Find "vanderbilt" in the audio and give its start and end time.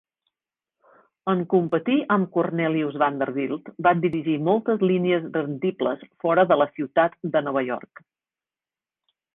3.03-3.71